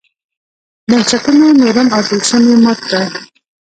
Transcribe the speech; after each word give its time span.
بنسټونو 0.89 1.47
نورم 1.59 1.87
او 1.95 2.01
طلسم 2.09 2.43
یې 2.49 2.55
مات 2.63 2.79
کړ. 2.87 3.03